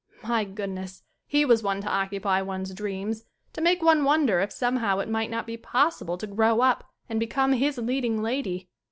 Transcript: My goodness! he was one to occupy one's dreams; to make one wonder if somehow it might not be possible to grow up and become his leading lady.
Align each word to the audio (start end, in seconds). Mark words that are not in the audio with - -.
My 0.23 0.45
goodness! 0.45 1.03
he 1.27 1.45
was 1.45 1.61
one 1.61 1.79
to 1.81 1.87
occupy 1.87 2.41
one's 2.41 2.73
dreams; 2.73 3.25
to 3.53 3.61
make 3.61 3.83
one 3.83 4.03
wonder 4.03 4.39
if 4.39 4.51
somehow 4.51 4.97
it 4.97 5.07
might 5.07 5.29
not 5.29 5.45
be 5.45 5.57
possible 5.57 6.17
to 6.17 6.25
grow 6.25 6.61
up 6.61 6.89
and 7.07 7.19
become 7.19 7.53
his 7.53 7.77
leading 7.77 8.19
lady. 8.23 8.67